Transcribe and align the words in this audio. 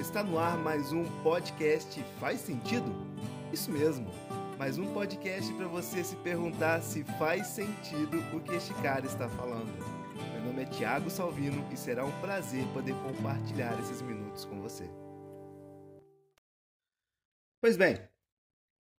Está 0.00 0.22
no 0.22 0.38
ar 0.38 0.56
mais 0.56 0.92
um 0.92 1.04
podcast 1.24 2.00
Faz 2.20 2.38
Sentido? 2.38 2.86
Isso 3.52 3.68
mesmo, 3.68 4.06
mais 4.56 4.78
um 4.78 4.94
podcast 4.94 5.52
para 5.54 5.66
você 5.66 6.04
se 6.04 6.14
perguntar 6.18 6.80
se 6.82 7.02
faz 7.18 7.48
sentido 7.48 8.18
o 8.32 8.40
que 8.40 8.54
este 8.54 8.72
cara 8.74 9.04
está 9.04 9.28
falando. 9.28 9.66
Meu 10.32 10.44
nome 10.44 10.62
é 10.62 10.66
Tiago 10.66 11.10
Salvino 11.10 11.66
e 11.72 11.76
será 11.76 12.04
um 12.04 12.20
prazer 12.20 12.64
poder 12.72 12.94
compartilhar 13.02 13.76
esses 13.80 14.00
minutos 14.00 14.44
com 14.44 14.62
você. 14.62 14.88
Pois 17.60 17.76
bem, 17.76 17.98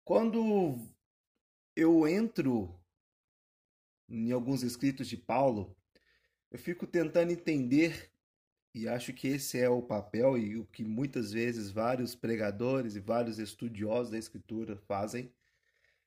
quando 0.04 0.76
eu 1.76 2.08
entro 2.08 2.76
em 4.08 4.32
alguns 4.32 4.64
escritos 4.64 5.06
de 5.06 5.16
Paulo, 5.16 5.76
eu 6.50 6.58
fico 6.58 6.88
tentando 6.88 7.30
entender 7.30 8.10
e 8.78 8.88
acho 8.88 9.12
que 9.12 9.28
esse 9.28 9.58
é 9.58 9.68
o 9.68 9.82
papel 9.82 10.38
e 10.38 10.56
o 10.56 10.64
que 10.66 10.84
muitas 10.84 11.32
vezes 11.32 11.70
vários 11.70 12.14
pregadores 12.14 12.94
e 12.96 13.00
vários 13.00 13.38
estudiosos 13.38 14.10
da 14.10 14.18
escritura 14.18 14.76
fazem 14.76 15.32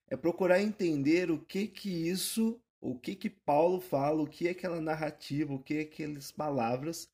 é 0.07 0.15
procurar 0.17 0.61
entender 0.61 1.31
o 1.31 1.39
que 1.39 1.67
que 1.67 1.89
isso, 1.89 2.61
o 2.79 2.97
que 2.97 3.15
que 3.15 3.29
Paulo 3.29 3.79
fala, 3.79 4.21
o 4.21 4.27
que 4.27 4.47
é 4.47 4.51
aquela 4.51 4.81
narrativa, 4.81 5.53
o 5.53 5.59
que 5.59 5.75
é 5.75 5.81
aquelas 5.81 6.31
palavras 6.31 7.09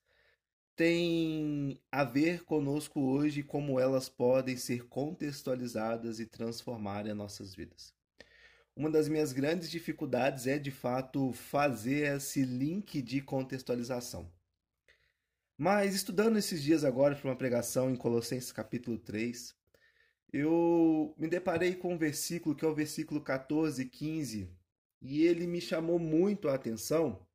tem 0.77 1.81
a 1.91 2.03
ver 2.03 2.43
conosco 2.43 3.01
hoje 3.01 3.39
e 3.39 3.43
como 3.43 3.79
elas 3.79 4.07
podem 4.07 4.55
ser 4.55 4.85
contextualizadas 4.87 6.19
e 6.19 6.25
transformarem 6.27 7.11
as 7.11 7.17
nossas 7.17 7.55
vidas. 7.55 7.91
Uma 8.75 8.91
das 8.91 9.09
minhas 9.09 9.33
grandes 9.33 9.71
dificuldades 9.71 10.45
é, 10.45 10.59
de 10.59 10.69
fato, 10.69 11.33
fazer 11.33 12.15
esse 12.15 12.45
link 12.45 13.01
de 13.01 13.21
contextualização. 13.21 14.31
Mas 15.57 15.95
estudando 15.95 16.37
esses 16.37 16.61
dias 16.61 16.83
agora 16.83 17.15
para 17.15 17.29
uma 17.29 17.35
pregação 17.35 17.89
em 17.89 17.95
Colossenses 17.95 18.51
capítulo 18.51 18.99
3, 18.99 19.55
eu 20.31 21.15
me 21.17 21.27
deparei 21.27 21.73
com 21.73 21.95
um 21.95 21.97
versículo 21.97 22.55
que 22.55 22.63
é 22.63 22.67
o 22.67 22.75
versículo 22.75 23.19
14 23.19 23.81
e 23.81 23.89
15, 23.89 24.51
e 25.01 25.25
ele 25.25 25.47
me 25.47 25.59
chamou 25.59 25.97
muito 25.97 26.47
a 26.47 26.53
atenção, 26.53 27.25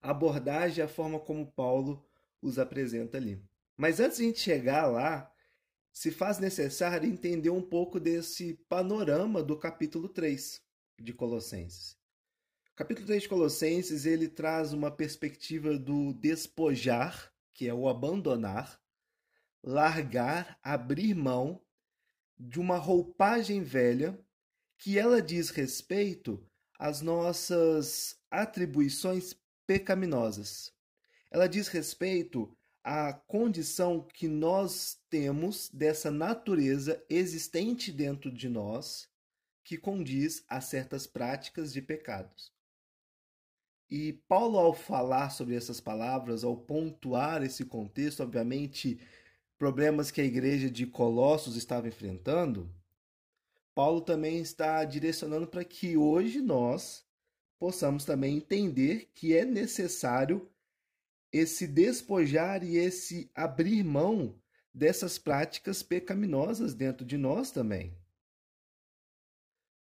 a 0.00 0.10
abordagem 0.12 0.78
e 0.78 0.82
a 0.82 0.88
forma 0.88 1.18
como 1.18 1.50
Paulo 1.50 2.06
os 2.40 2.60
apresenta 2.60 3.16
ali. 3.16 3.42
Mas 3.76 3.98
antes 3.98 4.18
de 4.18 4.22
a 4.22 4.26
gente 4.28 4.38
chegar 4.38 4.86
lá, 4.86 5.32
se 5.92 6.12
faz 6.12 6.38
necessário 6.38 7.08
entender 7.08 7.50
um 7.50 7.62
pouco 7.62 7.98
desse 7.98 8.54
panorama 8.68 9.42
do 9.42 9.58
capítulo 9.58 10.08
3 10.08 10.62
de 10.96 11.12
Colossenses 11.12 11.99
capítulo 12.80 13.08
3 13.08 13.24
de 13.24 13.28
Colossenses, 13.28 14.06
ele 14.06 14.26
traz 14.26 14.72
uma 14.72 14.90
perspectiva 14.90 15.78
do 15.78 16.14
despojar, 16.14 17.30
que 17.52 17.68
é 17.68 17.74
o 17.74 17.86
abandonar, 17.86 18.80
largar, 19.62 20.58
abrir 20.62 21.14
mão 21.14 21.60
de 22.38 22.58
uma 22.58 22.78
roupagem 22.78 23.62
velha 23.62 24.18
que 24.78 24.98
ela 24.98 25.20
diz 25.20 25.50
respeito 25.50 26.42
às 26.78 27.02
nossas 27.02 28.18
atribuições 28.30 29.38
pecaminosas. 29.66 30.72
Ela 31.30 31.46
diz 31.46 31.68
respeito 31.68 32.50
à 32.82 33.12
condição 33.12 34.08
que 34.14 34.26
nós 34.26 34.98
temos 35.10 35.68
dessa 35.68 36.10
natureza 36.10 37.04
existente 37.10 37.92
dentro 37.92 38.32
de 38.32 38.48
nós 38.48 39.06
que 39.62 39.76
condiz 39.76 40.42
a 40.48 40.62
certas 40.62 41.06
práticas 41.06 41.74
de 41.74 41.82
pecados. 41.82 42.58
E 43.90 44.12
Paulo, 44.28 44.56
ao 44.56 44.72
falar 44.72 45.30
sobre 45.30 45.56
essas 45.56 45.80
palavras, 45.80 46.44
ao 46.44 46.56
pontuar 46.56 47.42
esse 47.42 47.64
contexto, 47.64 48.22
obviamente, 48.22 49.00
problemas 49.58 50.12
que 50.12 50.20
a 50.20 50.24
igreja 50.24 50.70
de 50.70 50.86
Colossos 50.86 51.56
estava 51.56 51.88
enfrentando, 51.88 52.72
Paulo 53.74 54.00
também 54.00 54.38
está 54.38 54.84
direcionando 54.84 55.48
para 55.48 55.64
que 55.64 55.96
hoje 55.96 56.40
nós 56.40 57.04
possamos 57.58 58.04
também 58.04 58.36
entender 58.36 59.10
que 59.12 59.34
é 59.36 59.44
necessário 59.44 60.48
esse 61.32 61.66
despojar 61.66 62.62
e 62.62 62.76
esse 62.76 63.28
abrir 63.34 63.82
mão 63.82 64.34
dessas 64.72 65.18
práticas 65.18 65.82
pecaminosas 65.82 66.74
dentro 66.74 67.04
de 67.04 67.18
nós 67.18 67.50
também. 67.50 67.92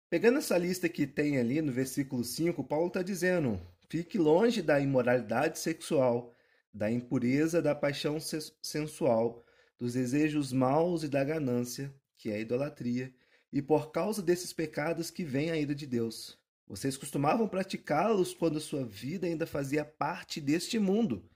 Pegando 0.09 0.39
essa 0.39 0.57
lista 0.57 0.89
que 0.89 1.05
tem 1.07 1.37
ali 1.37 1.61
no 1.61 1.71
versículo 1.71 2.23
5, 2.23 2.63
Paulo 2.63 2.87
está 2.87 3.01
dizendo: 3.01 3.61
Fique 3.91 4.17
longe 4.17 4.61
da 4.61 4.79
imoralidade 4.79 5.59
sexual, 5.59 6.33
da 6.73 6.89
impureza, 6.89 7.61
da 7.61 7.75
paixão 7.75 8.19
sensual, 8.61 9.45
dos 9.77 9.95
desejos 9.95 10.53
maus 10.53 11.03
e 11.03 11.09
da 11.09 11.21
ganância, 11.25 11.93
que 12.15 12.31
é 12.31 12.35
a 12.35 12.39
idolatria, 12.39 13.13
e 13.51 13.61
por 13.61 13.91
causa 13.91 14.21
desses 14.21 14.53
pecados 14.53 15.11
que 15.11 15.25
vem 15.25 15.51
a 15.51 15.57
ira 15.57 15.75
de 15.75 15.85
Deus. 15.85 16.39
Vocês 16.65 16.95
costumavam 16.95 17.49
praticá-los 17.49 18.33
quando 18.33 18.61
sua 18.61 18.85
vida 18.85 19.27
ainda 19.27 19.45
fazia 19.45 19.83
parte 19.83 20.39
deste 20.39 20.79
mundo. 20.79 21.29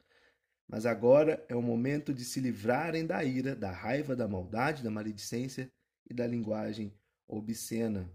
Mas 0.65 0.85
agora 0.85 1.45
é 1.49 1.55
o 1.57 1.61
momento 1.61 2.13
de 2.13 2.23
se 2.23 2.39
livrarem 2.39 3.05
da 3.05 3.21
ira, 3.21 3.53
da 3.53 3.69
raiva, 3.69 4.15
da 4.15 4.29
maldade, 4.29 4.81
da 4.81 4.89
maledicência 4.89 5.69
e 6.09 6.13
da 6.13 6.25
linguagem 6.25 6.93
obscena. 7.27 8.09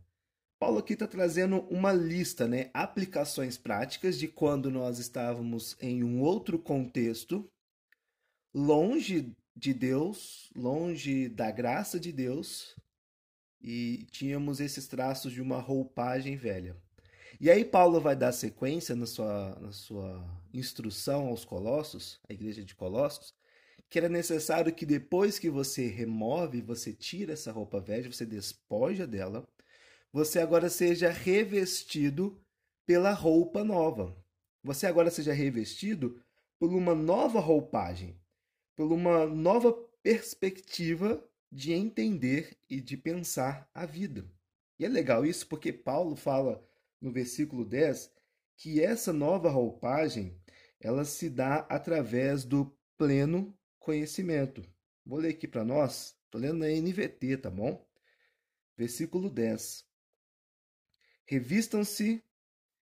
Paulo 0.61 0.79
aqui 0.79 0.93
está 0.93 1.09
trazendo 1.09 1.61
uma 1.71 1.91
lista, 1.91 2.47
né? 2.47 2.69
Aplicações 2.75 3.57
práticas 3.57 4.19
de 4.19 4.29
quando 4.29 4.71
nós 4.71 4.99
estávamos 4.99 5.75
em 5.81 6.05
um 6.05 6.21
outro 6.21 6.59
contexto, 6.59 7.51
longe 8.53 9.35
de 9.57 9.73
Deus, 9.73 10.51
longe 10.55 11.31
da 11.31 11.51
graça 11.51 11.99
de 11.99 12.13
Deus, 12.13 12.77
e 13.63 14.07
tínhamos 14.11 14.61
esses 14.61 14.87
traços 14.87 15.33
de 15.33 15.41
uma 15.41 15.59
roupagem 15.59 16.37
velha. 16.37 16.77
E 17.41 17.51
aí 17.51 17.65
Paulo 17.65 17.99
vai 17.99 18.15
dar 18.15 18.33
sequência 18.33 18.95
na 18.95 19.07
sua, 19.07 19.59
na 19.59 19.73
sua 19.73 20.23
instrução 20.53 21.29
aos 21.29 21.43
Colossos, 21.43 22.21
a 22.29 22.35
igreja 22.35 22.63
de 22.63 22.75
Colossos, 22.75 23.35
que 23.89 23.99
era 23.99 24.11
necessário 24.11 24.75
que 24.75 24.85
depois 24.85 25.39
que 25.39 25.49
você 25.49 25.87
remove, 25.87 26.61
você 26.61 26.93
tira 26.93 27.33
essa 27.33 27.51
roupa 27.51 27.81
velha, 27.81 28.13
você 28.13 28.27
despoja 28.27 29.07
dela, 29.07 29.49
você 30.13 30.41
agora 30.41 30.69
seja 30.69 31.11
revestido 31.11 32.43
pela 32.85 33.13
roupa 33.13 33.63
nova. 33.63 34.17
Você 34.63 34.87
agora 34.87 35.11
seja 35.11 35.33
revestido 35.33 36.21
por 36.59 36.73
uma 36.73 36.95
nova 36.95 37.41
roupagem, 37.41 38.21
por 38.77 38.93
uma 38.93 39.27
nova 39.27 39.73
perspectiva 40.03 41.25
de 41.51 41.73
entender 41.73 42.57
e 42.69 42.81
de 42.81 42.97
pensar 42.97 43.69
a 43.73 43.87
vida. 43.87 44.31
E 44.79 44.85
é 44.85 44.89
legal 44.89 45.25
isso 45.25 45.47
porque 45.47 45.73
Paulo 45.73 46.17
fala 46.17 46.67
no 47.01 47.13
versículo 47.13 47.65
10 47.65 48.11
que 48.57 48.83
essa 48.83 49.13
nova 49.13 49.49
roupagem 49.49 50.39
ela 50.81 51.05
se 51.05 51.31
dá 51.31 51.67
através 51.69 52.45
do 52.45 52.77
pleno 52.97 53.57
conhecimento. 53.79 54.63
Vou 55.05 55.19
ler 55.19 55.31
aqui 55.31 55.49
para 55.49 55.65
nós, 55.65 56.17
estou 56.25 56.41
lendo 56.41 56.59
na 56.59 56.69
NVT, 56.69 57.39
tá 57.39 57.51
bom? 57.51 57.87
Versículo 58.77 59.31
10. 59.31 59.90
Revistam-se 61.31 62.25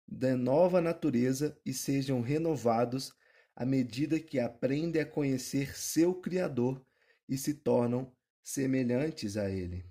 da 0.07 0.37
nova 0.37 0.79
natureza 0.79 1.59
e 1.65 1.73
sejam 1.73 2.21
renovados 2.21 3.13
à 3.53 3.65
medida 3.65 4.21
que 4.21 4.39
aprendem 4.39 5.01
a 5.01 5.05
conhecer 5.05 5.77
seu 5.77 6.15
Criador 6.15 6.81
e 7.27 7.37
se 7.37 7.55
tornam 7.55 8.09
semelhantes 8.41 9.35
a 9.35 9.49
Ele. 9.49 9.85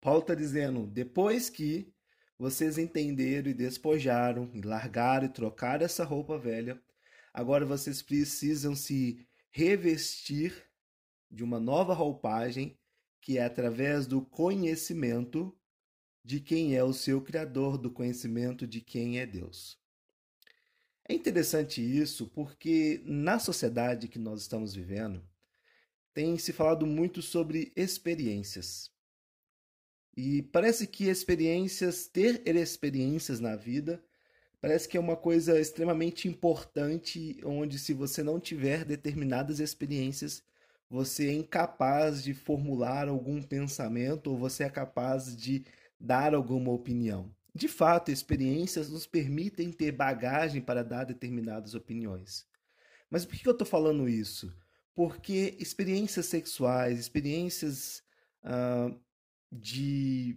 Paulo 0.00 0.20
está 0.20 0.36
dizendo: 0.36 0.86
depois 0.86 1.50
que 1.50 1.92
vocês 2.38 2.78
entenderam 2.78 3.50
e 3.50 3.54
despojaram, 3.54 4.48
e 4.54 4.60
largaram 4.60 5.26
e 5.26 5.32
trocaram 5.32 5.84
essa 5.84 6.04
roupa 6.04 6.38
velha, 6.38 6.80
agora 7.34 7.66
vocês 7.66 8.00
precisam 8.00 8.76
se 8.76 9.26
revestir 9.50 10.64
de 11.28 11.42
uma 11.42 11.58
nova 11.58 11.92
roupagem 11.92 12.78
que 13.20 13.36
é 13.36 13.44
através 13.44 14.06
do 14.06 14.24
conhecimento 14.24 15.57
de 16.24 16.40
quem 16.40 16.76
é 16.76 16.84
o 16.84 16.92
seu 16.92 17.20
Criador, 17.20 17.78
do 17.78 17.90
conhecimento 17.90 18.66
de 18.66 18.80
quem 18.80 19.18
é 19.18 19.26
Deus. 19.26 19.78
É 21.08 21.14
interessante 21.14 21.80
isso 21.80 22.26
porque 22.26 23.00
na 23.04 23.38
sociedade 23.38 24.08
que 24.08 24.18
nós 24.18 24.42
estamos 24.42 24.74
vivendo, 24.74 25.22
tem 26.12 26.36
se 26.36 26.52
falado 26.52 26.86
muito 26.86 27.22
sobre 27.22 27.72
experiências. 27.74 28.90
E 30.16 30.42
parece 30.42 30.86
que 30.86 31.04
experiências, 31.04 32.08
ter 32.08 32.42
experiências 32.46 33.40
na 33.40 33.56
vida, 33.56 34.02
parece 34.60 34.88
que 34.88 34.96
é 34.96 35.00
uma 35.00 35.16
coisa 35.16 35.58
extremamente 35.60 36.26
importante, 36.28 37.40
onde 37.44 37.78
se 37.78 37.94
você 37.94 38.22
não 38.22 38.40
tiver 38.40 38.84
determinadas 38.84 39.60
experiências, 39.60 40.42
você 40.90 41.28
é 41.28 41.32
incapaz 41.32 42.22
de 42.22 42.34
formular 42.34 43.08
algum 43.08 43.40
pensamento 43.42 44.30
ou 44.30 44.36
você 44.36 44.64
é 44.64 44.70
capaz 44.70 45.36
de 45.36 45.64
dar 45.98 46.34
alguma 46.34 46.72
opinião. 46.72 47.34
De 47.54 47.68
fato, 47.68 48.10
experiências 48.10 48.88
nos 48.88 49.06
permitem 49.06 49.72
ter 49.72 49.92
bagagem 49.92 50.60
para 50.60 50.84
dar 50.84 51.04
determinadas 51.04 51.74
opiniões. 51.74 52.46
Mas 53.10 53.24
por 53.24 53.36
que 53.36 53.48
eu 53.48 53.52
estou 53.52 53.66
falando 53.66 54.08
isso? 54.08 54.54
porque 54.98 55.56
experiências 55.60 56.26
sexuais, 56.26 56.98
experiências 56.98 58.02
uh, 58.42 58.92
de 59.48 60.36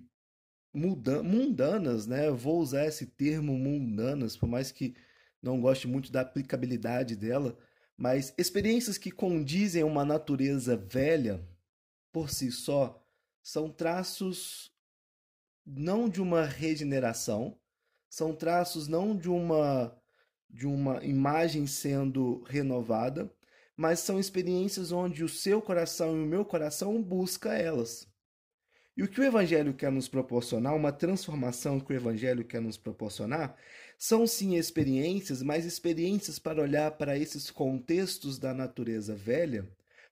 mundanas, 0.72 2.06
né? 2.06 2.28
Eu 2.28 2.38
vou 2.38 2.60
usar 2.60 2.86
esse 2.86 3.08
termo 3.08 3.58
mundanas, 3.58 4.38
por 4.38 4.48
mais 4.48 4.72
que 4.72 4.94
não 5.42 5.60
goste 5.60 5.88
muito 5.88 6.12
da 6.12 6.22
aplicabilidade 6.22 7.16
dela, 7.16 7.58
mas 7.98 8.36
experiências 8.38 9.00
que 9.00 9.10
condizem 9.10 9.81
a 9.81 9.86
uma 9.88 10.06
natureza 10.06 10.78
velha, 10.78 11.44
por 12.12 12.30
si 12.30 12.52
só, 12.52 13.04
são 13.42 13.68
traços 13.68 14.72
não 15.75 16.09
de 16.09 16.21
uma 16.21 16.44
regeneração, 16.44 17.57
são 18.09 18.35
traços 18.35 18.88
não 18.88 19.15
de 19.15 19.29
uma 19.29 19.97
de 20.50 20.68
uma 20.68 21.01
imagem 21.01 21.65
sendo 21.65 22.44
renovada, 22.44 23.33
mas 23.75 24.01
são 24.01 24.19
experiências 24.19 24.91
onde 24.91 25.23
o 25.23 25.29
seu 25.29 25.62
coração 25.62 26.18
e 26.18 26.23
o 26.23 26.27
meu 26.27 26.44
coração 26.44 27.01
busca 27.01 27.53
elas. 27.53 28.06
E 28.97 29.01
o 29.01 29.07
que 29.07 29.21
o 29.21 29.23
Evangelho 29.23 29.73
quer 29.73 29.89
nos 29.89 30.09
proporcionar, 30.09 30.75
uma 30.75 30.91
transformação 30.91 31.79
que 31.79 31.94
o 31.94 31.95
Evangelho 31.95 32.44
quer 32.44 32.59
nos 32.59 32.75
proporcionar, 32.75 33.56
são 33.97 34.27
sim 34.27 34.56
experiências, 34.56 35.41
mas 35.41 35.65
experiências 35.65 36.38
para 36.38 36.62
olhar 36.62 36.91
para 36.91 37.17
esses 37.17 37.50
contextos 37.50 38.38
da 38.38 38.53
natureza 38.53 39.15
velha, 39.15 39.65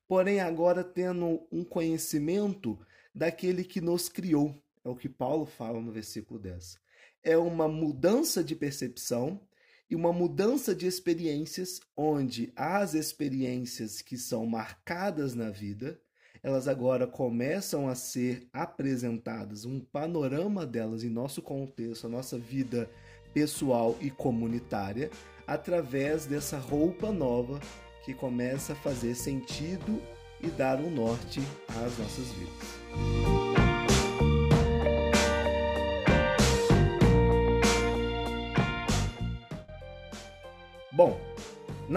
porém 0.07 0.39
agora 0.39 0.85
tendo 0.85 1.45
um 1.51 1.65
conhecimento 1.65 2.79
daquele 3.13 3.65
que 3.65 3.81
nos 3.81 4.07
criou. 4.07 4.63
É 4.83 4.89
o 4.89 4.95
que 4.95 5.09
Paulo 5.09 5.45
fala 5.45 5.79
no 5.79 5.91
versículo 5.91 6.39
10. 6.39 6.79
É 7.23 7.37
uma 7.37 7.67
mudança 7.67 8.43
de 8.43 8.55
percepção 8.55 9.41
e 9.89 9.95
uma 9.95 10.13
mudança 10.13 10.75
de 10.75 10.85
experiências, 10.85 11.79
onde 11.97 12.53
as 12.55 12.93
experiências 12.93 14.01
que 14.01 14.17
são 14.17 14.45
marcadas 14.45 15.33
na 15.33 15.49
vida, 15.49 15.99
elas 16.43 16.67
agora 16.67 17.07
começam 17.07 17.89
a 17.89 17.95
ser 17.95 18.47
apresentadas, 18.53 19.65
um 19.65 19.79
panorama 19.79 20.65
delas 20.65 21.03
em 21.03 21.09
nosso 21.09 21.41
contexto, 21.41 22.05
a 22.05 22.09
nossa 22.09 22.37
vida 22.37 22.89
pessoal 23.33 23.97
e 23.99 24.09
comunitária, 24.09 25.09
através 25.45 26.25
dessa 26.25 26.57
roupa 26.57 27.11
nova 27.11 27.59
que 28.05 28.13
começa 28.13 28.73
a 28.73 28.77
fazer 28.77 29.15
sentido 29.15 30.01
e 30.41 30.47
dar 30.47 30.79
um 30.79 30.89
norte 30.89 31.41
às 31.67 31.97
nossas 31.97 32.27
vidas. 32.31 33.28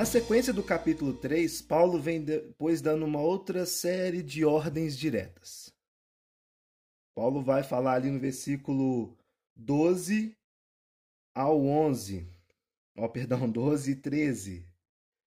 Na 0.02 0.06
sequência 0.06 0.52
do 0.52 0.64
capítulo 0.64 1.12
3, 1.12 1.62
Paulo 1.62 1.96
vem 1.96 2.20
depois 2.20 2.82
dando 2.82 3.04
uma 3.04 3.20
outra 3.20 3.64
série 3.64 4.20
de 4.20 4.44
ordens 4.44 4.98
diretas. 4.98 5.72
Paulo 7.14 7.40
vai 7.40 7.62
falar 7.62 7.94
ali 7.94 8.10
no 8.10 8.18
versículo 8.18 9.16
12 9.54 10.36
ao 11.32 11.64
11, 11.64 12.26
ó, 12.96 13.06
perdão, 13.06 13.48
12 13.48 13.92
e 13.92 13.94
13. 13.94 14.66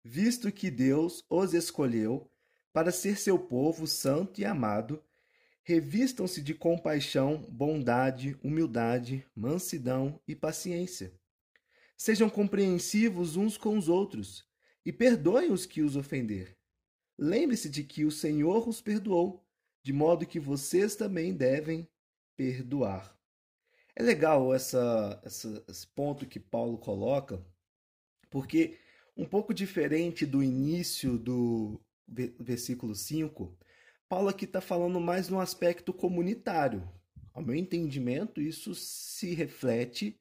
Visto 0.04 0.52
que 0.52 0.69
Deus 0.69 1.24
os 1.30 1.54
escolheu 1.54 2.30
para 2.74 2.92
ser 2.92 3.18
seu 3.18 3.40
povo 3.40 3.88
santo 3.88 4.42
e 4.42 4.44
amado, 4.44 5.02
revistam-se 5.64 6.42
de 6.42 6.54
compaixão, 6.54 7.38
bondade, 7.50 8.38
humildade, 8.44 9.25
mansidão 9.34 10.19
e 10.28 10.36
paciência 10.36 11.18
Sejam 11.98 12.30
compreensivos 12.30 13.36
uns 13.36 13.58
com 13.58 13.75
os 13.75 13.90
outros 13.90 14.46
e 14.88 14.94
perdoem 14.94 15.51
os 15.51 15.66
que 15.66 15.81
os 15.81 15.98
ofender. 15.98 16.56
Lembre-se 17.19 17.69
de 17.69 17.84
que 17.84 18.06
o 18.06 18.12
Senhor 18.12 18.69
os 18.69 18.80
perdoou, 18.80 19.45
de 19.84 19.92
modo 19.92 20.25
que 20.25 20.39
vocês 20.39 20.95
também 20.95 21.34
devem 21.34 21.86
perdoar. 22.38 23.19
É 23.94 24.01
legal 24.01 24.54
essa, 24.54 25.22
essa, 25.25 25.62
esse 25.68 25.86
ponto 25.88 26.25
que 26.25 26.39
Paulo 26.39 26.78
coloca, 26.78 27.45
porque 28.30 28.78
um 29.18 29.25
pouco 29.25 29.54
diferente 29.54 30.25
do 30.25 30.42
início 30.42 31.18
do 31.18 31.81
versículo 32.07 32.95
5, 32.95 33.57
Paulo 34.07 34.30
aqui 34.30 34.45
está 34.45 34.62
falando 34.62 35.01
mais 35.01 35.28
no 35.28 35.42
aspecto 35.42 35.94
comunitário. 35.94 36.90
Ao 37.33 37.44
meu 37.44 37.56
entendimento, 37.56 38.40
isso 38.40 38.74
se 38.74 39.33
reflete 39.33 40.18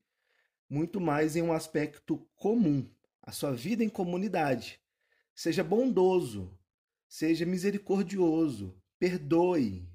muito 0.69 1.01
mais 1.01 1.37
em 1.37 1.43
um 1.43 1.53
aspecto 1.53 2.19
comum, 2.35 2.85
a 3.27 3.33
sua 3.33 3.53
vida 3.53 3.83
em 3.83 3.89
comunidade. 3.89 4.81
Seja 5.35 5.65
bondoso, 5.65 6.57
seja 7.09 7.45
misericordioso, 7.45 8.81
perdoe, 8.99 9.87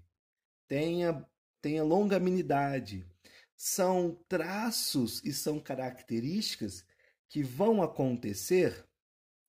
tenha, 0.67 1.25
tenha 1.61 1.83
longanimidade. 1.83 3.07
São 3.55 4.19
traços 4.27 5.23
e 5.23 5.31
são 5.31 5.59
características 5.59 6.85
que 7.29 7.41
vão 7.41 7.81
acontecer 7.81 8.85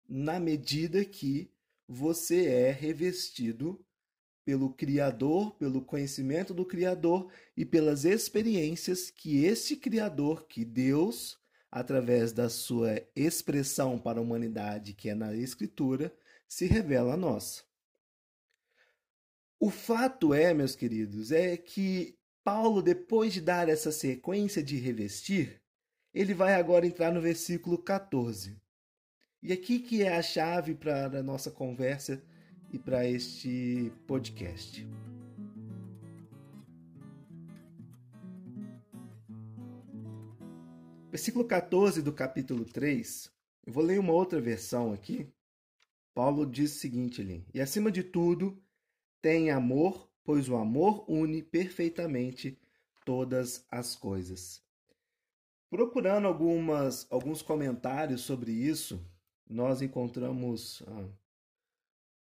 na 0.08 0.40
medida 0.40 1.04
que 1.04 1.52
você 1.88 2.46
é 2.46 2.72
revestido 2.72 3.84
pelo 4.46 4.72
Criador, 4.72 5.56
pelo 5.56 5.82
conhecimento 5.82 6.54
do 6.54 6.66
Criador 6.66 7.32
e 7.58 7.66
pelas 7.66 8.06
experiências 8.06 9.10
que 9.10 9.44
esse 9.44 9.76
Criador, 9.76 10.46
que 10.48 10.64
Deus, 10.64 11.40
através 11.76 12.32
da 12.32 12.48
sua 12.48 13.02
expressão 13.14 14.00
para 14.00 14.18
a 14.18 14.22
humanidade, 14.22 14.94
que 14.94 15.10
é 15.10 15.14
na 15.14 15.36
Escritura, 15.36 16.16
se 16.48 16.68
revela 16.68 17.16
a 17.16 17.18
nós. 17.18 17.66
O 19.60 19.70
fato 19.70 20.34
é, 20.34 20.54
meus 20.54 20.74
queridos, 20.74 21.34
é 21.34 21.58
que 21.58 22.18
Paulo, 22.46 22.82
depois 22.82 23.34
de 23.34 23.42
dar 23.42 23.68
essa 23.68 23.92
sequência 23.92 24.64
de 24.64 24.78
revestir, 24.78 25.62
ele 26.14 26.34
vai 26.34 26.54
agora 26.56 26.88
entrar 26.88 27.12
no 27.12 27.20
versículo 27.20 27.78
14. 27.78 28.56
E 29.44 29.52
aqui 29.52 29.80
que 29.80 30.02
é 30.02 30.16
a 30.16 30.22
chave 30.22 30.76
para 30.76 31.08
a 31.08 31.24
nossa 31.24 31.52
conversa 31.52 32.24
e 32.72 32.80
para 32.80 33.06
este 33.06 33.92
podcast. 34.08 34.88
Versículo 41.16 41.46
14 41.46 42.02
do 42.02 42.12
capítulo 42.12 42.66
3, 42.66 43.32
eu 43.66 43.72
vou 43.72 43.82
ler 43.82 44.02
uma 44.02 44.12
outra 44.12 44.42
versão 44.42 44.92
aqui. 44.92 45.26
Paulo 46.14 46.46
diz 46.46 46.76
o 46.76 46.80
seguinte 46.80 47.22
ali: 47.22 47.48
E 47.54 47.62
acima 47.62 47.90
de 47.90 48.04
tudo, 48.04 48.62
tem 49.22 49.50
amor, 49.50 50.10
pois 50.26 50.50
o 50.50 50.58
amor 50.58 51.10
une 51.10 51.42
perfeitamente 51.42 52.60
todas 53.06 53.66
as 53.72 53.96
coisas. 53.96 54.62
Procurando 55.70 56.28
algumas, 56.28 57.08
alguns 57.10 57.42
comentários 57.42 58.20
sobre 58.20 58.52
isso, 58.52 59.00
nós 59.50 59.82
encontramos 59.82 60.84
ah, 60.86 61.08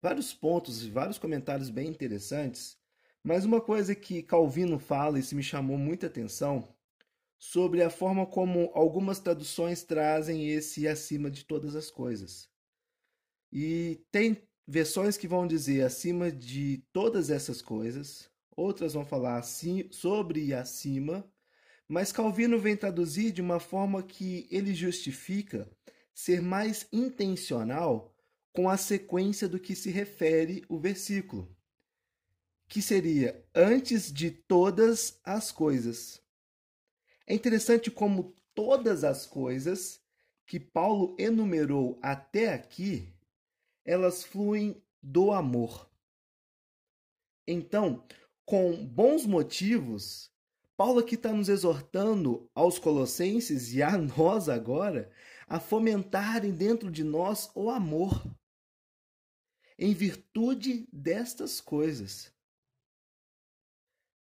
vários 0.02 0.35
pontos 0.35 0.85
e 0.85 0.90
vários 0.90 1.16
comentários 1.16 1.71
bem 1.71 1.88
interessantes, 1.88 2.76
mas 3.25 3.47
uma 3.47 3.59
coisa 3.62 3.95
que 3.95 4.23
Calvino 4.23 4.78
fala 4.78 5.19
e 5.19 5.23
se 5.23 5.35
me 5.35 5.43
chamou 5.43 5.78
muita 5.78 6.09
atenção 6.09 6.69
sobre 7.42 7.82
a 7.82 7.90
forma 7.90 8.25
como 8.25 8.70
algumas 8.72 9.18
traduções 9.18 9.82
trazem 9.82 10.49
esse 10.50 10.87
acima 10.87 11.28
de 11.28 11.44
todas 11.44 11.75
as 11.75 11.90
coisas. 11.90 12.49
E 13.50 14.00
tem 14.12 14.40
versões 14.64 15.16
que 15.16 15.26
vão 15.26 15.44
dizer 15.44 15.82
acima 15.82 16.30
de 16.30 16.84
todas 16.92 17.30
essas 17.30 17.61
coisas, 17.61 18.30
outras 18.56 18.94
vão 18.94 19.04
falar 19.04 19.38
assim, 19.38 19.88
sobre 19.90 20.44
e 20.44 20.54
acima, 20.54 21.28
mas 21.88 22.12
Calvino 22.12 22.61
vem 22.61 22.76
traduzir 22.76 23.32
de 23.32 23.42
uma 23.42 23.58
forma 23.58 24.04
que 24.04 24.46
ele 24.49 24.72
justifica 24.72 25.68
ser 26.14 26.40
mais 26.40 26.87
intencional 26.92 28.14
com 28.52 28.70
a 28.70 28.76
sequência 28.76 29.49
do 29.49 29.58
que 29.58 29.75
se 29.75 29.90
refere 29.90 30.64
o 30.68 30.78
versículo, 30.78 31.52
que 32.68 32.80
seria 32.80 33.44
antes 33.52 34.12
de 34.12 34.30
todas 34.30 35.18
as 35.25 35.50
coisas. 35.50 36.22
É 37.26 37.35
interessante 37.35 37.91
como 37.91 38.35
todas 38.55 39.05
as 39.05 39.26
coisas 39.26 40.00
que 40.47 40.59
Paulo 40.61 41.17
enumerou 41.19 41.99
até 42.02 42.52
aqui, 42.52 43.12
elas 43.85 44.25
fluem 44.25 44.83
do 45.02 45.33
amor. 45.33 45.91
Então, 47.47 48.05
com 48.45 48.85
bons 48.87 49.25
motivos, 49.25 50.31
Paulo 50.76 51.00
aqui 51.00 51.14
está 51.14 51.33
nos 51.33 51.49
exortando 51.49 52.50
aos 52.55 52.79
Colossenses 52.79 53.73
e 53.73 53.83
a 53.83 53.97
nós 53.97 54.49
agora 54.49 55.11
a 55.47 55.61
fomentarem 55.61 56.52
dentro 56.52 56.91
de 56.91 57.05
nós 57.05 57.50
o 57.55 57.71
amor 57.71 58.25
em 59.79 59.93
virtude 59.93 60.88
destas 60.93 61.61
coisas. 61.61 62.33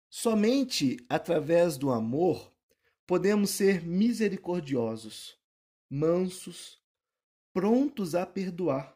Somente 0.09 0.97
através 1.09 1.76
do 1.76 1.90
amor 1.90 2.52
podemos 3.09 3.49
ser 3.49 3.83
misericordiosos, 3.83 5.41
mansos, 5.88 6.79
prontos 7.55 8.15
a 8.15 8.27
perdoar. 8.27 8.95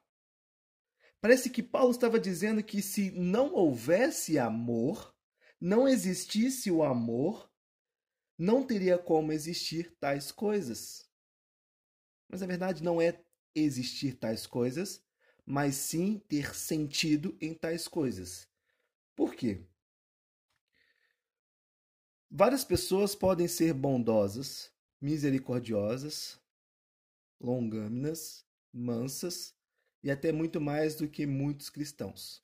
Parece 1.19 1.49
que 1.49 1.63
Paulo 1.63 1.93
estava 1.93 2.21
dizendo 2.21 2.63
que 2.63 2.83
se 2.83 3.11
não 3.11 3.55
houvesse 3.55 4.39
amor, 4.39 5.17
não 5.59 5.89
existisse 5.89 6.71
o 6.71 6.83
amor, 6.83 7.51
não 8.37 8.67
teria 8.67 8.99
como 8.99 9.33
existir 9.33 9.97
tais 9.99 10.31
coisas. 10.31 11.09
Mas 12.29 12.43
na 12.43 12.47
verdade 12.47 12.83
não 12.83 13.01
é 13.01 13.25
existir 13.55 14.19
tais 14.19 14.47
coisas, 14.47 15.03
mas 15.47 15.75
sim 15.75 16.19
ter 16.29 16.55
sentido 16.55 17.35
em 17.41 17.55
tais 17.55 17.89
coisas. 17.89 18.47
Por 19.17 19.35
quê? 19.35 19.67
Várias 22.35 22.65
pessoas 22.65 23.15
podem 23.15 23.47
ser 23.47 23.75
bondosas, 23.75 24.73
misericordiosas, 24.99 26.41
longâminas, 27.39 28.47
mansas 28.73 29.55
e 30.03 30.11
até 30.11 30.33
muito 30.33 30.59
mais 30.59 30.95
do 30.95 31.07
que 31.07 31.27
muitos 31.27 31.69
cristãos. 31.69 32.43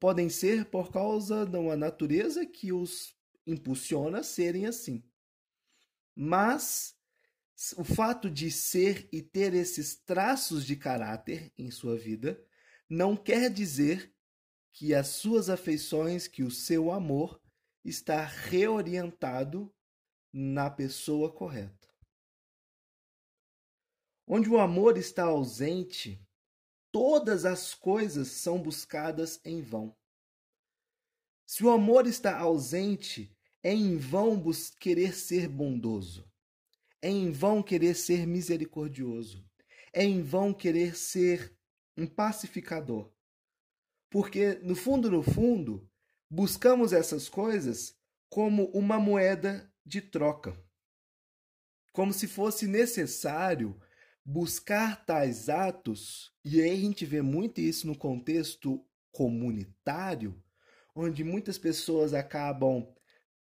Podem 0.00 0.30
ser 0.30 0.64
por 0.64 0.90
causa 0.90 1.44
de 1.44 1.58
uma 1.58 1.76
natureza 1.76 2.46
que 2.46 2.72
os 2.72 3.14
impulsiona 3.46 4.20
a 4.20 4.22
serem 4.22 4.64
assim. 4.64 5.04
Mas 6.16 6.96
o 7.76 7.84
fato 7.84 8.30
de 8.30 8.50
ser 8.50 9.06
e 9.12 9.20
ter 9.20 9.52
esses 9.52 9.96
traços 9.96 10.64
de 10.64 10.76
caráter 10.76 11.52
em 11.58 11.70
sua 11.70 11.94
vida 11.94 12.42
não 12.88 13.14
quer 13.14 13.50
dizer 13.50 14.14
que 14.72 14.94
as 14.94 15.08
suas 15.08 15.50
afeições, 15.50 16.26
que 16.26 16.42
o 16.42 16.50
seu 16.50 16.90
amor 16.90 17.38
está 17.84 18.24
reorientado 18.24 19.72
na 20.32 20.70
pessoa 20.70 21.32
correta. 21.32 21.88
Onde 24.26 24.48
o 24.48 24.58
amor 24.58 24.98
está 24.98 25.24
ausente, 25.24 26.20
todas 26.92 27.44
as 27.44 27.74
coisas 27.74 28.28
são 28.28 28.60
buscadas 28.60 29.40
em 29.44 29.62
vão. 29.62 29.96
Se 31.46 31.64
o 31.64 31.70
amor 31.70 32.06
está 32.06 32.38
ausente, 32.38 33.34
é 33.62 33.72
em 33.72 33.96
vão 33.96 34.42
querer 34.78 35.14
ser 35.14 35.48
bondoso. 35.48 36.30
É 37.00 37.08
em 37.08 37.30
vão 37.30 37.62
querer 37.62 37.94
ser 37.94 38.26
misericordioso. 38.26 39.48
É 39.92 40.04
em 40.04 40.22
vão 40.22 40.52
querer 40.52 40.94
ser 40.94 41.56
um 41.96 42.06
pacificador. 42.06 43.10
Porque, 44.10 44.54
no 44.56 44.74
fundo, 44.74 45.10
no 45.10 45.22
fundo, 45.22 45.88
buscamos 46.30 46.92
essas 46.92 47.28
coisas 47.28 47.96
como 48.28 48.64
uma 48.70 48.98
moeda 48.98 49.72
de 49.84 50.00
troca. 50.00 50.56
Como 51.92 52.12
se 52.12 52.26
fosse 52.26 52.66
necessário 52.66 53.80
buscar 54.24 55.04
tais 55.04 55.48
atos, 55.48 56.32
e 56.44 56.60
aí 56.60 56.70
a 56.70 56.76
gente 56.76 57.06
vê 57.06 57.22
muito 57.22 57.60
isso 57.60 57.86
no 57.86 57.96
contexto 57.96 58.84
comunitário, 59.10 60.42
onde 60.94 61.24
muitas 61.24 61.56
pessoas 61.56 62.12
acabam 62.12 62.86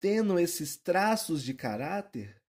tendo 0.00 0.38
esses 0.38 0.76
traços 0.76 1.42
de 1.42 1.54
caráter 1.54 2.40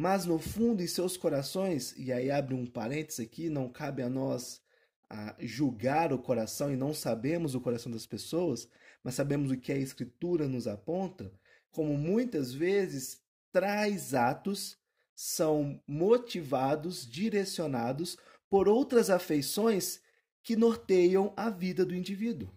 mas 0.00 0.24
no 0.24 0.38
fundo, 0.38 0.82
em 0.82 0.86
seus 0.86 1.18
corações, 1.18 1.94
e 1.94 2.10
aí 2.10 2.30
abre 2.30 2.54
um 2.54 2.64
parênteses 2.64 3.20
aqui, 3.20 3.50
não 3.50 3.68
cabe 3.68 4.02
a 4.02 4.08
nós 4.08 4.62
a 5.10 5.36
julgar 5.40 6.10
o 6.10 6.18
coração 6.18 6.72
e 6.72 6.76
não 6.76 6.94
sabemos 6.94 7.54
o 7.54 7.60
coração 7.60 7.92
das 7.92 8.06
pessoas, 8.06 8.66
mas 9.02 9.14
sabemos 9.14 9.50
o 9.50 9.56
que 9.56 9.72
a 9.72 9.78
Escritura 9.78 10.48
nos 10.48 10.66
aponta, 10.66 11.32
como 11.70 11.96
muitas 11.96 12.52
vezes 12.52 13.22
traz 13.52 14.14
atos 14.14 14.78
são 15.14 15.82
motivados, 15.86 17.06
direcionados 17.06 18.16
por 18.48 18.68
outras 18.68 19.10
afeições 19.10 20.00
que 20.42 20.56
norteiam 20.56 21.32
a 21.36 21.50
vida 21.50 21.84
do 21.84 21.94
indivíduo. 21.94 22.50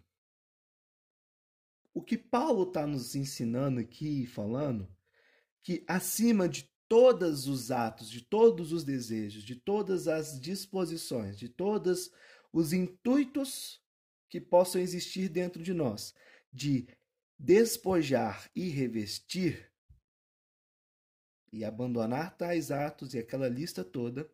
O 1.93 2.01
que 2.01 2.17
Paulo 2.17 2.63
está 2.63 2.87
nos 2.87 3.15
ensinando 3.15 3.79
aqui, 3.79 4.25
falando, 4.25 4.87
que 5.61 5.83
acima 5.87 6.49
de 6.49 6.71
todos 6.87 7.47
os 7.47 7.71
atos, 7.71 8.09
de 8.09 8.21
todos 8.21 8.71
os 8.71 8.83
desejos, 8.83 9.43
de 9.43 9.55
todas 9.55 10.07
as 10.07 10.39
disposições, 10.39 11.37
de 11.37 11.49
todos 11.49 12.11
os 12.51 12.73
intuitos 12.73 13.81
que 14.29 14.41
possam 14.41 14.81
existir 14.81 15.29
dentro 15.29 15.61
de 15.61 15.73
nós, 15.73 16.13
de 16.53 16.87
despojar 17.37 18.49
e 18.55 18.69
revestir 18.69 19.71
e 21.51 21.65
abandonar 21.65 22.37
tais 22.37 22.71
atos 22.71 23.13
e 23.13 23.19
aquela 23.19 23.47
lista 23.47 23.83
toda, 23.83 24.29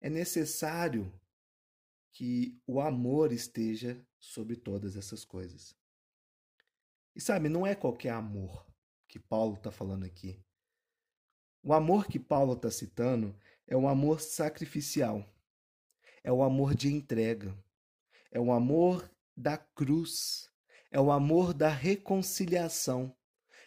é 0.00 0.10
necessário 0.10 1.12
que 2.12 2.60
o 2.66 2.80
amor 2.80 3.32
esteja 3.32 4.04
sobre 4.18 4.56
todas 4.56 4.96
essas 4.96 5.24
coisas. 5.24 5.74
E 7.14 7.20
sabe, 7.20 7.48
não 7.48 7.66
é 7.66 7.74
qualquer 7.74 8.10
amor 8.10 8.66
que 9.08 9.18
Paulo 9.18 9.54
está 9.54 9.70
falando 9.70 10.04
aqui. 10.04 10.38
O 11.62 11.72
amor 11.72 12.06
que 12.06 12.18
Paulo 12.18 12.54
está 12.54 12.70
citando 12.70 13.38
é 13.66 13.76
um 13.76 13.88
amor 13.88 14.20
sacrificial, 14.20 15.24
é 16.22 16.32
o 16.32 16.42
amor 16.42 16.74
de 16.74 16.92
entrega, 16.92 17.56
é 18.30 18.40
o 18.40 18.52
amor 18.52 19.10
da 19.36 19.56
cruz, 19.56 20.51
é 20.92 21.00
o 21.00 21.10
amor 21.10 21.54
da 21.54 21.70
reconciliação, 21.70 23.16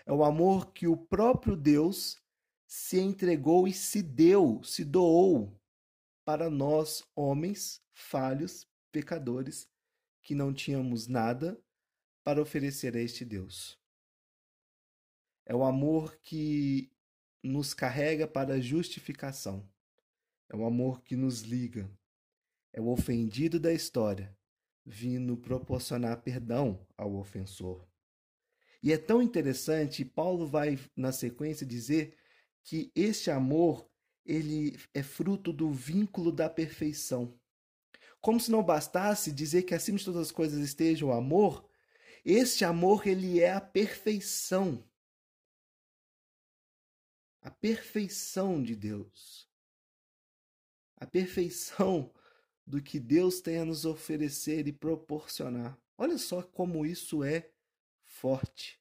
é 0.06 0.14
o 0.14 0.24
amor 0.24 0.72
que 0.72 0.88
o 0.88 0.96
próprio 0.96 1.58
Deus 1.58 2.22
se 2.68 3.00
entregou 3.00 3.68
e 3.68 3.74
se 3.74 4.04
deu, 4.04 4.64
se 4.64 4.86
doou 4.86 5.60
para 6.24 6.52
nós, 6.52 7.04
homens 7.16 7.82
falhos, 7.94 8.68
pecadores, 8.92 9.68
que 10.22 10.36
não 10.36 10.54
tínhamos 10.54 11.08
nada 11.08 11.60
para 12.24 12.42
oferecer 12.42 12.96
a 12.96 13.02
este 13.02 13.26
Deus. 13.26 13.80
É 15.48 15.56
o 15.56 15.64
amor 15.64 16.18
que 16.22 16.92
nos 17.44 17.74
carrega 17.74 18.28
para 18.28 18.56
a 18.56 18.60
justificação. 18.60 19.68
É 20.50 20.56
o 20.56 20.66
amor 20.66 21.02
que 21.02 21.16
nos 21.16 21.42
liga. 21.42 21.90
É 22.72 22.80
o 22.80 22.88
ofendido 22.88 23.60
da 23.60 23.72
história, 23.74 24.36
vindo 24.86 25.36
proporcionar 25.36 26.22
perdão 26.22 26.86
ao 26.98 27.16
ofensor. 27.16 27.88
E 28.84 28.94
é 28.94 28.98
tão 28.98 29.22
interessante, 29.22 30.06
Paulo 30.06 30.46
vai 30.46 30.78
na 30.96 31.12
sequência 31.12 31.66
dizer 31.66 32.16
que 32.64 32.92
este 32.96 33.32
amor 33.32 33.90
ele 34.26 34.78
é 34.94 35.02
fruto 35.02 35.52
do 35.52 35.72
vínculo 35.72 36.32
da 36.32 36.50
perfeição. 36.50 37.40
Como 38.22 38.40
se 38.40 38.52
não 38.52 38.64
bastasse 38.64 39.32
dizer 39.32 39.64
que 39.64 39.74
acima 39.74 39.98
de 39.98 40.06
todas 40.06 40.22
as 40.22 40.32
coisas 40.32 40.60
esteja 40.60 41.06
o 41.06 41.12
amor, 41.12 41.68
este 42.24 42.66
amor 42.66 43.08
ele 43.08 43.40
é 43.40 43.52
a 43.52 43.62
perfeição 43.62 44.84
a 47.46 47.52
perfeição 47.52 48.62
de 48.64 48.76
Deus, 48.76 49.48
a 50.98 51.06
perfeição 51.06 52.12
do 52.66 52.82
que 52.82 53.00
Deus 53.00 53.42
tem 53.42 53.60
a 53.60 53.66
nos 53.66 53.86
oferecer 53.86 54.68
e 54.68 54.74
proporcionar. 54.74 55.78
Olha 55.98 56.18
só 56.18 56.42
como 56.42 56.86
isso 56.86 57.24
é 57.24 57.50
forte. 58.04 58.80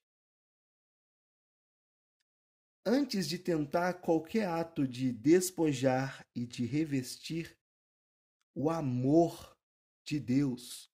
Antes 2.87 3.29
de 3.29 3.39
tentar 3.39 3.95
qualquer 3.95 4.47
ato 4.47 4.87
de 4.87 5.13
despojar 5.13 6.27
e 6.35 6.47
de 6.47 6.67
revestir, 6.67 7.57
o 8.55 8.69
amor 8.69 9.57
de 10.05 10.21
Deus 10.21 10.91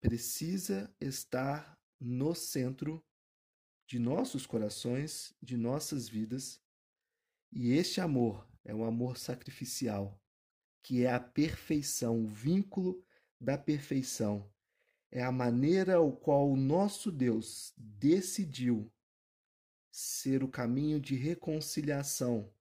precisa 0.00 0.94
estar 1.00 1.76
no 2.00 2.34
centro 2.34 3.02
de 3.86 3.98
nossos 3.98 4.46
corações, 4.46 5.34
de 5.42 5.56
nossas 5.56 6.08
vidas 6.08 6.62
e 7.56 7.70
este 7.70 8.00
amor 8.00 8.44
é 8.64 8.74
um 8.74 8.84
amor 8.84 9.16
sacrificial, 9.16 10.20
que 10.84 11.04
é 11.04 11.12
a 11.12 11.18
perfeição, 11.18 12.22
o 12.22 12.28
vínculo 12.28 13.04
da 13.40 13.58
perfeição. 13.58 14.48
É 15.10 15.22
a 15.22 15.32
maneira 15.32 15.96
ao 15.96 16.16
qual 16.16 16.48
o 16.48 16.56
nosso 16.56 17.10
Deus 17.10 17.72
decidiu 17.76 18.88
ser 19.90 20.44
o 20.44 20.48
caminho 20.48 21.00
de 21.00 21.16
reconciliação 21.16 22.52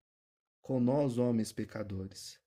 com 0.60 0.80
nós, 0.80 1.20
homens 1.20 1.52
pecadores. 1.52 2.42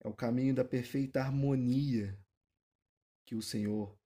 É 0.00 0.08
o 0.08 0.14
caminho 0.14 0.54
da 0.54 0.64
perfeita 0.64 1.20
harmonia 1.20 2.18
que 3.24 3.36
o 3.36 3.42
Senhor 3.42 3.96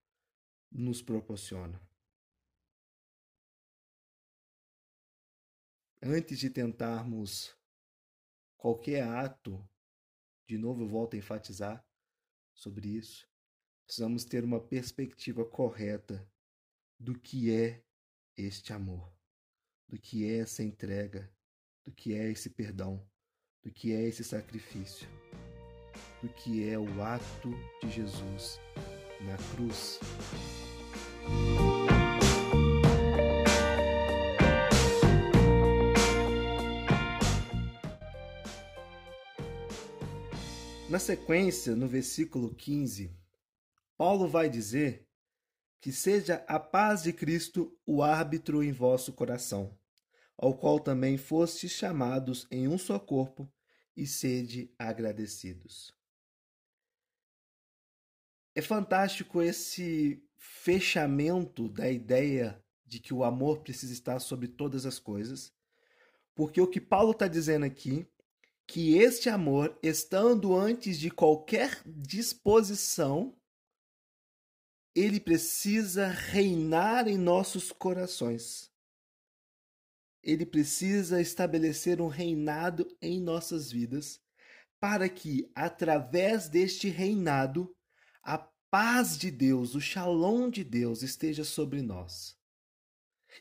nos 0.71 1.01
proporciona. 1.01 1.81
antes 6.01 6.39
de 6.39 6.49
tentarmos 6.49 7.55
qualquer 8.55 9.03
ato, 9.03 9.67
de 10.47 10.57
novo 10.57 10.83
eu 10.83 10.87
volto 10.87 11.15
a 11.15 11.17
enfatizar 11.17 11.85
sobre 12.53 12.87
isso, 12.89 13.27
precisamos 13.85 14.25
ter 14.25 14.43
uma 14.43 14.59
perspectiva 14.59 15.45
correta 15.45 16.27
do 16.99 17.17
que 17.17 17.53
é 17.53 17.83
este 18.35 18.73
amor, 18.73 19.13
do 19.87 19.99
que 19.99 20.25
é 20.25 20.39
essa 20.39 20.63
entrega, 20.63 21.31
do 21.85 21.91
que 21.91 22.13
é 22.13 22.31
esse 22.31 22.49
perdão, 22.49 23.07
do 23.63 23.71
que 23.71 23.93
é 23.93 24.03
esse 24.03 24.23
sacrifício. 24.23 25.07
do 26.21 26.29
que 26.29 26.67
é 26.67 26.77
o 26.77 27.01
ato 27.01 27.49
de 27.81 27.89
Jesus 27.89 28.59
na 29.21 29.37
cruz. 29.55 29.99
Na 40.97 41.01
sequência, 41.01 41.75
no 41.75 41.87
versículo 41.87 42.55
15, 42.55 43.15
Paulo 43.95 44.27
vai 44.27 44.49
dizer 44.49 45.07
que 45.79 45.91
seja 45.91 46.43
a 46.47 46.59
paz 46.59 47.03
de 47.03 47.13
Cristo 47.13 47.71
o 47.85 48.01
árbitro 48.01 48.63
em 48.63 48.71
vosso 48.71 49.13
coração, 49.13 49.77
ao 50.35 50.57
qual 50.57 50.79
também 50.79 51.15
fostes 51.15 51.69
chamados 51.69 52.47
em 52.49 52.67
um 52.67 52.79
só 52.79 52.97
corpo, 52.97 53.47
e 53.95 54.07
sede 54.07 54.73
agradecidos. 54.79 55.93
É 58.55 58.61
fantástico 58.63 59.39
esse 59.39 60.27
fechamento 60.39 61.69
da 61.69 61.91
ideia 61.91 62.59
de 62.83 62.99
que 62.99 63.13
o 63.13 63.23
amor 63.23 63.59
precisa 63.59 63.93
estar 63.93 64.17
sobre 64.17 64.47
todas 64.47 64.83
as 64.83 64.97
coisas, 64.97 65.53
porque 66.33 66.59
o 66.59 66.65
que 66.65 66.81
Paulo 66.81 67.11
está 67.11 67.27
dizendo 67.27 67.67
aqui, 67.67 68.09
que 68.67 68.97
este 68.97 69.29
amor, 69.29 69.79
estando 69.81 70.53
antes 70.53 70.99
de 70.99 71.09
qualquer 71.09 71.81
disposição, 71.85 73.33
ele 74.93 75.21
precisa 75.21 76.07
reinar 76.07 77.07
em 77.07 77.17
nossos 77.17 77.71
corações. 77.71 78.69
Ele 80.21 80.45
precisa 80.45 81.21
estabelecer 81.21 82.01
um 82.01 82.09
reinado 82.09 82.85
em 83.01 83.21
nossas 83.21 83.71
vidas, 83.71 84.19
para 84.81 85.07
que, 85.07 85.49
através 85.55 86.49
deste 86.49 86.89
reinado, 86.89 87.73
a 88.21 88.37
paz 88.69 89.17
de 89.17 89.31
Deus, 89.31 89.75
o 89.75 89.79
shalom 89.79 90.49
de 90.49 90.63
Deus 90.63 91.01
esteja 91.03 91.45
sobre 91.45 91.81
nós. 91.81 92.37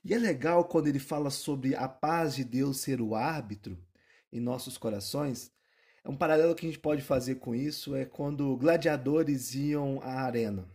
E 0.04 0.14
é 0.14 0.18
legal 0.18 0.68
quando 0.68 0.87
ele 0.87 1.00
fala 1.00 1.30
sobre 1.30 1.75
a 1.75 1.88
paz 1.88 2.37
de 2.37 2.45
Deus 2.45 2.78
ser 2.78 3.00
o 3.00 3.14
árbitro 3.14 3.86
em 4.38 4.43
nossos 4.43 4.78
corações. 4.78 5.50
É 6.05 6.09
um 6.09 6.16
paralelo 6.16 6.55
que 6.55 6.66
a 6.66 6.69
gente 6.69 6.78
pode 6.78 7.02
fazer 7.02 7.37
com 7.37 7.55
isso 7.55 7.95
é 7.95 8.05
quando 8.05 8.57
gladiadores 8.57 9.55
iam 9.55 10.00
à 10.02 10.23
arena. 10.23 10.69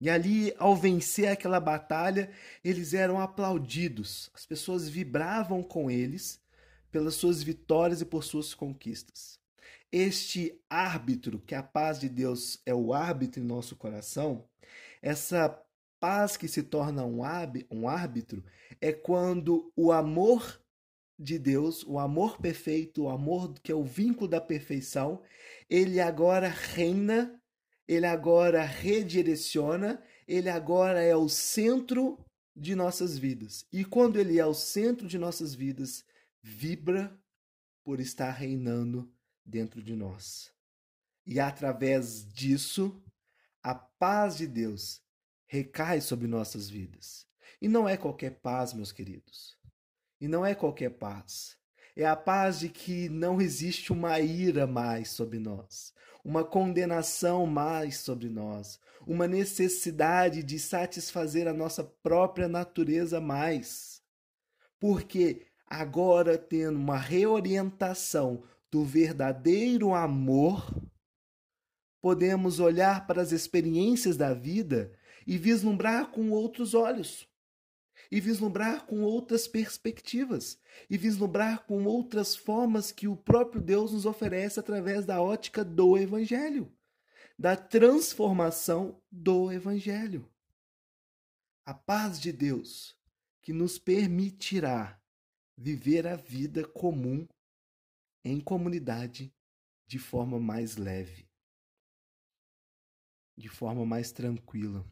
E 0.00 0.08
ali, 0.08 0.54
ao 0.58 0.76
vencer 0.76 1.28
aquela 1.28 1.58
batalha, 1.58 2.30
eles 2.64 2.94
eram 2.94 3.20
aplaudidos. 3.20 4.30
As 4.32 4.46
pessoas 4.46 4.88
vibravam 4.88 5.62
com 5.62 5.90
eles 5.90 6.40
pelas 6.90 7.14
suas 7.14 7.42
vitórias 7.42 8.00
e 8.00 8.04
por 8.04 8.22
suas 8.22 8.54
conquistas. 8.54 9.38
Este 9.90 10.60
árbitro, 10.70 11.40
que 11.40 11.54
a 11.54 11.62
paz 11.62 11.98
de 11.98 12.08
Deus 12.08 12.60
é 12.64 12.74
o 12.74 12.92
árbitro 12.92 13.42
em 13.42 13.46
nosso 13.46 13.74
coração, 13.74 14.44
essa 15.02 15.62
paz 15.98 16.36
que 16.36 16.46
se 16.46 16.62
torna 16.62 17.04
um, 17.04 17.24
árbitro 17.88 18.44
é 18.80 18.92
quando 18.92 19.72
o 19.74 19.90
amor 19.90 20.60
de 21.18 21.38
Deus, 21.38 21.84
o 21.84 21.98
amor 21.98 22.38
perfeito, 22.38 23.04
o 23.04 23.08
amor 23.08 23.52
que 23.60 23.72
é 23.72 23.74
o 23.74 23.84
vínculo 23.84 24.28
da 24.28 24.40
perfeição, 24.40 25.22
ele 25.68 26.00
agora 26.00 26.48
reina 26.48 27.38
ele 27.88 28.04
agora 28.04 28.62
redireciona, 28.62 30.04
ele 30.26 30.50
agora 30.50 31.02
é 31.02 31.16
o 31.16 31.26
centro 31.26 32.22
de 32.54 32.74
nossas 32.74 33.16
vidas. 33.16 33.66
E 33.72 33.82
quando 33.82 34.18
ele 34.18 34.38
é 34.38 34.44
o 34.44 34.52
centro 34.52 35.08
de 35.08 35.16
nossas 35.16 35.54
vidas, 35.54 36.04
vibra 36.42 37.18
por 37.82 37.98
estar 37.98 38.30
reinando 38.30 39.10
dentro 39.42 39.82
de 39.82 39.96
nós. 39.96 40.52
E 41.24 41.40
através 41.40 42.30
disso, 42.30 43.02
a 43.62 43.74
paz 43.74 44.36
de 44.36 44.46
Deus 44.46 45.02
recai 45.46 46.02
sobre 46.02 46.26
nossas 46.26 46.68
vidas. 46.68 47.26
E 47.60 47.68
não 47.68 47.88
é 47.88 47.96
qualquer 47.96 48.38
paz, 48.40 48.74
meus 48.74 48.92
queridos. 48.92 49.57
E 50.20 50.28
não 50.28 50.44
é 50.44 50.54
qualquer 50.54 50.90
paz. 50.90 51.56
É 51.96 52.06
a 52.06 52.16
paz 52.16 52.60
de 52.60 52.68
que 52.68 53.08
não 53.08 53.40
existe 53.40 53.92
uma 53.92 54.20
ira 54.20 54.66
mais 54.66 55.10
sobre 55.10 55.38
nós 55.38 55.92
uma 56.24 56.44
condenação 56.44 57.46
mais 57.46 57.98
sobre 57.98 58.28
nós, 58.28 58.78
uma 59.06 59.26
necessidade 59.26 60.42
de 60.42 60.58
satisfazer 60.58 61.46
a 61.48 61.54
nossa 61.54 61.84
própria 61.84 62.48
natureza 62.48 63.20
mais. 63.20 64.02
Porque 64.78 65.46
agora, 65.66 66.36
tendo 66.36 66.78
uma 66.78 66.98
reorientação 66.98 68.42
do 68.70 68.84
verdadeiro 68.84 69.94
amor, 69.94 70.70
podemos 72.00 72.60
olhar 72.60 73.06
para 73.06 73.22
as 73.22 73.32
experiências 73.32 74.16
da 74.16 74.34
vida 74.34 74.92
e 75.26 75.38
vislumbrar 75.38 76.10
com 76.10 76.30
outros 76.30 76.74
olhos 76.74 77.27
e 78.10 78.20
vislumbrar 78.20 78.86
com 78.86 79.02
outras 79.02 79.46
perspectivas, 79.46 80.58
e 80.88 80.96
vislumbrar 80.96 81.64
com 81.66 81.84
outras 81.84 82.34
formas 82.34 82.90
que 82.90 83.06
o 83.06 83.16
próprio 83.16 83.60
Deus 83.60 83.92
nos 83.92 84.06
oferece 84.06 84.58
através 84.58 85.04
da 85.04 85.20
ótica 85.20 85.64
do 85.64 85.96
Evangelho, 85.98 86.72
da 87.38 87.54
transformação 87.56 89.00
do 89.10 89.52
Evangelho. 89.52 90.28
A 91.66 91.74
paz 91.74 92.18
de 92.18 92.32
Deus 92.32 92.96
que 93.42 93.52
nos 93.52 93.78
permitirá 93.78 95.00
viver 95.56 96.06
a 96.06 96.16
vida 96.16 96.66
comum 96.66 97.26
em 98.24 98.40
comunidade 98.40 99.32
de 99.86 99.98
forma 99.98 100.38
mais 100.38 100.76
leve, 100.76 101.26
de 103.36 103.48
forma 103.48 103.84
mais 103.86 104.12
tranquila. 104.12 104.84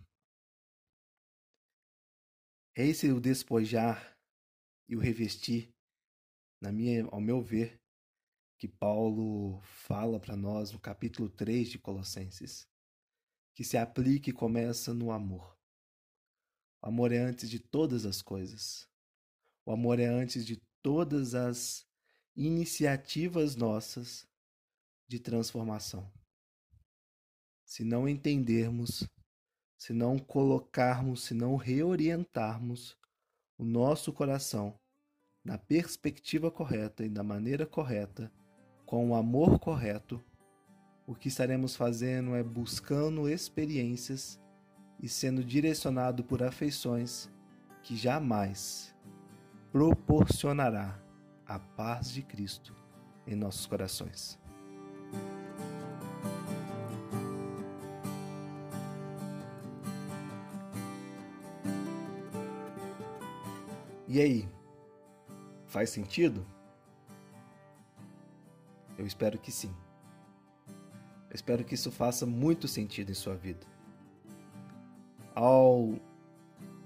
É 2.78 2.86
esse 2.86 3.10
o 3.10 3.18
despojar 3.18 4.14
e 4.86 4.94
o 4.94 5.00
revestir, 5.00 5.74
na 6.60 6.70
minha, 6.70 7.06
ao 7.06 7.22
meu 7.22 7.40
ver, 7.40 7.80
que 8.58 8.68
Paulo 8.68 9.62
fala 9.62 10.20
para 10.20 10.36
nós 10.36 10.72
no 10.72 10.78
capítulo 10.78 11.30
3 11.30 11.70
de 11.70 11.78
Colossenses, 11.78 12.68
que 13.54 13.64
se 13.64 13.78
aplica 13.78 14.28
e 14.28 14.32
começa 14.32 14.92
no 14.92 15.10
amor. 15.10 15.56
O 16.82 16.88
amor 16.88 17.12
é 17.12 17.16
antes 17.16 17.48
de 17.48 17.58
todas 17.58 18.04
as 18.04 18.20
coisas. 18.20 18.86
O 19.64 19.72
amor 19.72 19.98
é 19.98 20.04
antes 20.04 20.44
de 20.44 20.60
todas 20.82 21.34
as 21.34 21.86
iniciativas 22.36 23.56
nossas 23.56 24.28
de 25.08 25.18
transformação. 25.18 26.12
Se 27.64 27.84
não 27.84 28.06
entendermos 28.06 29.08
se 29.76 29.92
não 29.92 30.18
colocarmos, 30.18 31.24
se 31.24 31.34
não 31.34 31.56
reorientarmos 31.56 32.96
o 33.58 33.64
nosso 33.64 34.12
coração 34.12 34.74
na 35.44 35.56
perspectiva 35.56 36.50
correta 36.50 37.04
e 37.04 37.08
da 37.08 37.22
maneira 37.22 37.64
correta, 37.64 38.32
com 38.84 39.10
o 39.10 39.14
amor 39.14 39.58
correto, 39.58 40.22
o 41.06 41.14
que 41.14 41.28
estaremos 41.28 41.76
fazendo 41.76 42.34
é 42.34 42.42
buscando 42.42 43.28
experiências 43.28 44.40
e 45.00 45.08
sendo 45.08 45.44
direcionado 45.44 46.24
por 46.24 46.42
afeições 46.42 47.30
que 47.82 47.96
jamais 47.96 48.94
proporcionará 49.70 51.00
a 51.46 51.58
paz 51.58 52.10
de 52.10 52.22
Cristo 52.22 52.74
em 53.26 53.36
nossos 53.36 53.66
corações. 53.66 54.38
E 64.16 64.20
aí? 64.22 64.48
Faz 65.66 65.90
sentido? 65.90 66.46
Eu 68.96 69.06
espero 69.06 69.38
que 69.38 69.52
sim. 69.52 69.76
Eu 71.28 71.34
espero 71.34 71.62
que 71.62 71.74
isso 71.74 71.92
faça 71.92 72.24
muito 72.24 72.66
sentido 72.66 73.10
em 73.10 73.14
sua 73.14 73.34
vida. 73.34 73.66
Ao 75.34 75.96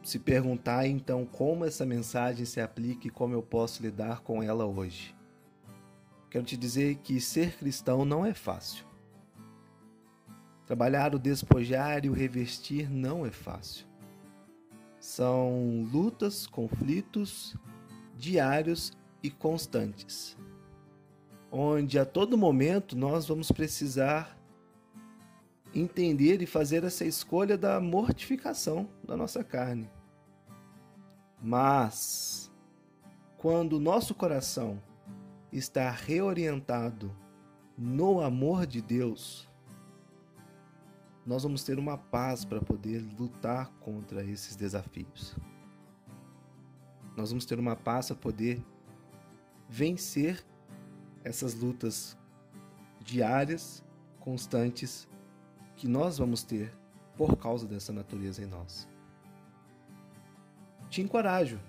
se 0.03 0.19
perguntar 0.19 0.89
então 0.89 1.25
como 1.25 1.65
essa 1.65 1.87
mensagem 1.87 2.45
se 2.45 2.61
aplica 2.61 3.07
e 3.07 3.11
como 3.11 3.33
eu 3.33 3.43
posso 3.45 3.81
lidar 3.81 4.23
com 4.23 4.43
ela 4.43 4.67
hoje. 4.67 5.15
Quero 6.31 6.45
te 6.45 6.57
dizer 6.57 6.97
que 6.97 7.21
ser 7.21 7.57
cristão 7.57 8.05
não 8.05 8.27
é 8.27 8.35
fácil. 8.35 8.85
Trabalhar 10.67 11.15
o 11.15 11.19
despojar 11.19 12.05
e 12.05 12.11
o 12.11 12.13
revestir 12.13 12.91
não 12.91 13.25
é 13.25 13.31
fácil. 13.31 13.90
São 15.01 15.89
lutas, 15.91 16.47
conflitos 16.47 17.57
diários 18.17 18.93
e 19.23 19.31
constantes, 19.31 20.37
onde 21.51 21.99
a 21.99 22.05
todo 22.05 22.37
momento 22.37 22.95
nós 22.95 23.27
vamos 23.27 23.51
precisar 23.51 24.39
entender 25.75 26.43
e 26.43 26.47
fazer 26.47 26.85
essa 26.85 27.05
escolha 27.05 27.57
da 27.57 27.81
mortificação 27.81 28.89
da 29.03 29.17
nossa 29.17 29.43
carne. 29.43 29.91
Mas, 31.41 32.53
quando 33.39 33.75
o 33.75 33.81
nosso 33.81 34.15
coração 34.15 34.83
está 35.51 35.91
reorientado 35.91 37.11
no 37.77 38.21
amor 38.21 38.67
de 38.67 38.83
Deus, 38.83 39.50
nós 41.27 41.43
vamos 41.43 41.63
ter 41.63 41.79
uma 41.79 41.99
paz 41.99 42.45
para 42.45 42.61
poder 42.61 43.01
lutar 43.19 43.71
contra 43.81 44.25
esses 44.25 44.57
desafios. 44.57 45.37
Nós 47.17 47.31
vamos 47.31 47.45
ter 47.45 47.59
uma 47.59 47.77
paz 47.77 48.07
para 48.07 48.17
poder 48.17 48.63
vencer 49.69 50.45
essas 51.23 51.55
lutas 51.55 52.17
diárias, 53.01 53.85
constantes, 54.19 55.09
que 55.77 55.87
nós 55.87 56.19
vamos 56.19 56.43
ter 56.43 56.75
por 57.17 57.37
causa 57.37 57.67
dessa 57.67 57.93
natureza 57.93 58.43
em 58.43 58.47
nós. 58.47 58.89
Te 60.89 61.03
encorajo, 61.03 61.61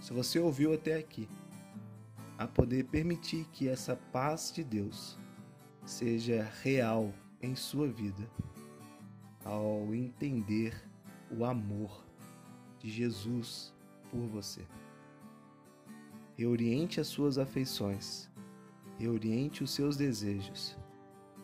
se 0.00 0.12
você 0.12 0.38
ouviu 0.38 0.72
até 0.72 0.96
aqui, 0.96 1.28
a 2.38 2.46
poder 2.46 2.84
permitir 2.84 3.44
que 3.52 3.68
essa 3.68 3.96
paz 4.12 4.52
de 4.52 4.64
Deus 4.64 5.18
seja 5.84 6.48
real 6.62 7.12
em 7.42 7.54
sua 7.54 7.88
vida 7.88 8.28
ao 9.44 9.94
entender 9.94 10.74
o 11.30 11.44
amor 11.44 12.04
de 12.78 12.90
Jesus 12.90 13.74
por 14.10 14.26
você. 14.26 14.66
Reoriente 16.36 17.00
as 17.00 17.06
suas 17.06 17.38
afeições, 17.38 18.30
reoriente 18.98 19.62
os 19.62 19.70
seus 19.70 19.96
desejos, 19.96 20.76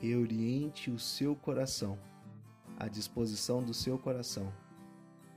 reoriente 0.00 0.90
o 0.90 0.98
seu 0.98 1.36
coração, 1.36 1.98
a 2.76 2.88
disposição 2.88 3.62
do 3.62 3.74
seu 3.74 3.98
coração, 3.98 4.52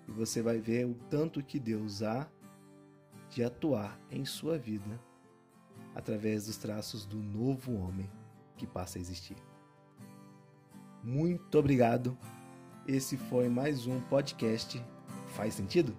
e 0.07 0.11
você 0.11 0.41
vai 0.41 0.59
ver 0.59 0.85
o 0.85 0.95
tanto 1.09 1.43
que 1.43 1.59
Deus 1.59 2.01
há 2.01 2.27
de 3.29 3.43
atuar 3.43 3.99
em 4.11 4.25
sua 4.25 4.57
vida 4.57 4.99
através 5.95 6.45
dos 6.45 6.57
traços 6.57 7.05
do 7.05 7.17
novo 7.17 7.73
homem 7.73 8.09
que 8.57 8.65
passa 8.65 8.97
a 8.97 9.01
existir. 9.01 9.37
Muito 11.03 11.57
obrigado. 11.57 12.17
Esse 12.87 13.15
foi 13.15 13.47
mais 13.47 13.87
um 13.87 14.01
podcast. 14.01 14.83
Faz 15.27 15.53
sentido? 15.53 15.95